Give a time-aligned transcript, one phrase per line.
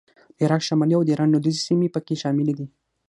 [0.35, 2.65] د عراق شمالي او د ایران لوېدیځې سیمې په کې شاملې دي